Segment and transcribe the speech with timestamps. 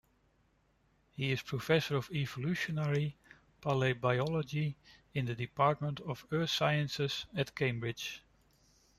[1.13, 3.17] He is professor of evolutionary
[3.61, 4.73] palaeobiology
[5.13, 8.23] in the Department of Earth Sciences at Cambridge.